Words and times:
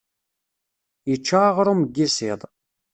Yečča 1.09 1.37
aɣrum 1.49 1.81
n 1.85 1.91
yisiḍ. 1.95 2.41